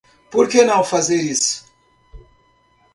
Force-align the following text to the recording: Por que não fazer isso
Por 0.31 0.49
que 0.49 0.63
não 0.65 0.83
fazer 0.83 1.21
isso 1.21 1.63